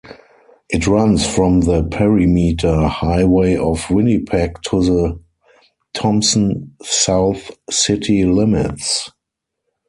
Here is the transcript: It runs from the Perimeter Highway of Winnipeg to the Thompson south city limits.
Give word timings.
It 0.67 0.87
runs 0.87 1.27
from 1.27 1.59
the 1.59 1.83
Perimeter 1.83 2.87
Highway 2.87 3.55
of 3.55 3.87
Winnipeg 3.91 4.59
to 4.69 4.83
the 4.83 5.19
Thompson 5.93 6.75
south 6.81 7.51
city 7.69 8.25
limits. 8.25 9.11